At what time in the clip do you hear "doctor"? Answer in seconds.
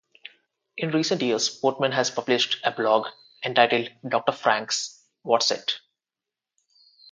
4.09-4.31